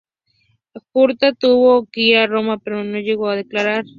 [0.73, 3.85] Jugurta tuvo que ir a Roma, pero no llegó a declarar.